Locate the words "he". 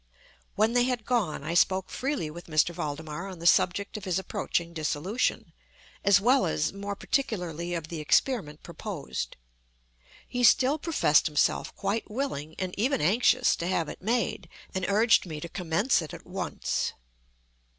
10.27-10.43